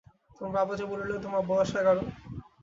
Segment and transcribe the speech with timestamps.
[0.35, 2.03] তোমার বাবা যে বলিলেন, তোমার বয়স এগারো।